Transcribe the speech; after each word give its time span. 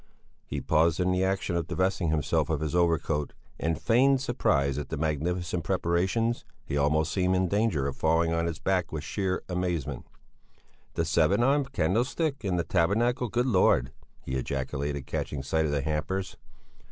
He 0.47 0.59
paused 0.61 0.99
in 0.99 1.11
the 1.11 1.23
action 1.23 1.55
of 1.55 1.67
divesting 1.67 2.09
himself 2.09 2.49
of 2.49 2.61
his 2.61 2.73
overcoat, 2.73 3.33
and 3.59 3.79
feigned 3.79 4.19
surprise 4.19 4.79
at 4.79 4.89
the 4.89 4.97
magnificent 4.97 5.63
preparations; 5.63 6.43
he 6.65 6.75
almost 6.75 7.11
seemed 7.11 7.35
in 7.35 7.47
danger 7.47 7.85
of 7.85 7.95
falling 7.95 8.33
on 8.33 8.47
his 8.47 8.57
back 8.57 8.91
with 8.91 9.03
sheer 9.03 9.43
amazement. 9.47 10.07
"The 10.95 11.05
seven 11.05 11.43
armed 11.43 11.71
candle 11.71 12.03
stick, 12.03 12.43
and 12.43 12.57
the 12.57 12.63
tabernacle! 12.63 13.27
Good 13.29 13.45
Lord!" 13.45 13.91
he 14.23 14.33
ejaculated, 14.33 15.05
catching 15.05 15.43
sight 15.43 15.65
of 15.65 15.71
the 15.71 15.83
hampers. 15.83 16.35